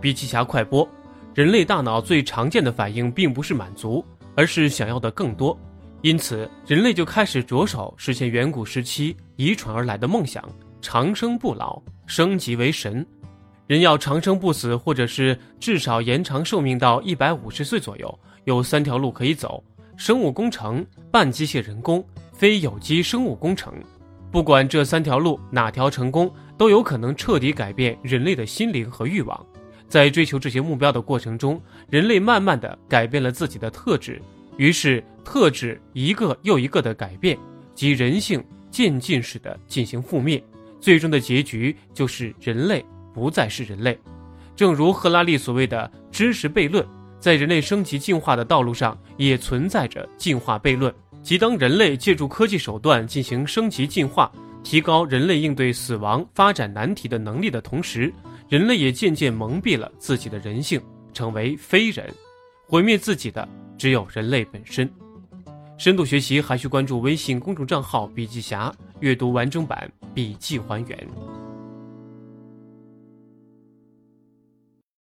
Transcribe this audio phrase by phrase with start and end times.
[0.00, 0.88] 比奇侠快播：
[1.34, 5.58] 人类大脑最常见的反应并不是满足，而是想要的更多。
[6.02, 10.42] 因此，人类就开始着手实现远古时期遗传而来的梦想：
[10.80, 13.04] 长生不老，升级为神。
[13.66, 19.62] 人要长生不死，或者是至少延长寿命到一百五十岁左右，有三条路可以走：
[19.96, 22.02] 生物工程、半机械人工、
[22.32, 23.74] 非有机生物工程。
[24.30, 29.46] 不管这三条路哪条成功，都有可能彻底改变人类的心灵和欲望。
[29.88, 34.20] 在追求这些目标的过程中，人类慢慢的改变了自己的特质，
[34.56, 37.38] 于是特质一个又一个的改变，
[37.74, 40.42] 及人性渐进式的进行覆灭，
[40.78, 42.84] 最终的结局就是人类
[43.14, 43.98] 不再是人类。
[44.54, 46.86] 正如赫拉利所谓的知识悖论，
[47.18, 54.30] 在人类升级进化的道路上也存在着进化悖论，即当人类借助科技手段进行升级进化，
[54.62, 58.12] 提高人类应对死亡、发展难题的能力的同时。
[58.48, 60.80] 人类也渐渐蒙蔽了自己的人性，
[61.12, 62.10] 成为非人，
[62.66, 63.46] 毁灭自己的
[63.76, 64.90] 只有人类本身。
[65.76, 71.37] 深度学习还需关注微信公众账号“笔记侠”，阅读完整版笔记还原。